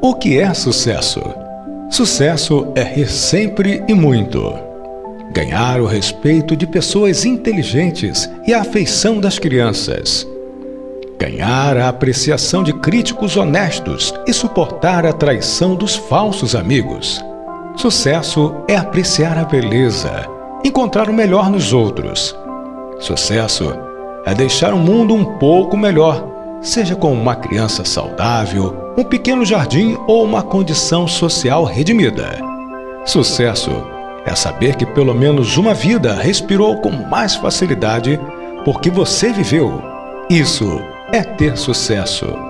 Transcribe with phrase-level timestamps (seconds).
[0.00, 1.20] O que é sucesso?
[1.90, 4.54] Sucesso é sempre e muito.
[5.32, 10.24] Ganhar o respeito de pessoas inteligentes e a afeição das crianças.
[11.18, 17.20] Ganhar a apreciação de críticos honestos e suportar a traição dos falsos amigos.
[17.76, 20.26] Sucesso é apreciar a beleza,
[20.64, 22.36] encontrar o melhor nos outros.
[23.00, 23.74] Sucesso
[24.24, 29.96] é deixar o mundo um pouco melhor seja com uma criança saudável, um pequeno jardim
[30.06, 32.38] ou uma condição social redimida.
[33.04, 33.70] Sucesso
[34.26, 38.18] é saber que pelo menos uma vida respirou com mais facilidade
[38.64, 39.82] porque você viveu.
[40.28, 40.80] Isso
[41.12, 42.47] é ter sucesso.